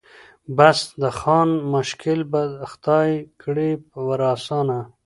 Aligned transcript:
بس 0.57 0.77
د 1.01 1.03
خان 1.19 1.49
مشکل 1.75 2.19
به 2.31 2.41
خدای 2.71 3.11
کړي 3.41 3.71
ور 4.07 4.21
آسانه 4.33 4.79